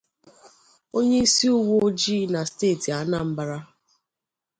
[0.97, 3.57] onyeisi uweojii na steeti Anambra